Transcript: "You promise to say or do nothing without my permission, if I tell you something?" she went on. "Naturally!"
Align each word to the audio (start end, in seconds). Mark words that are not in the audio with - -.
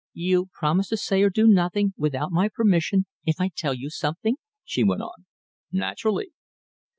"You 0.15 0.47
promise 0.51 0.87
to 0.89 0.97
say 0.97 1.21
or 1.21 1.29
do 1.29 1.45
nothing 1.47 1.93
without 1.95 2.31
my 2.31 2.49
permission, 2.49 3.05
if 3.23 3.39
I 3.39 3.51
tell 3.55 3.75
you 3.75 3.91
something?" 3.91 4.37
she 4.65 4.83
went 4.83 5.03
on. 5.03 5.27
"Naturally!" 5.71 6.31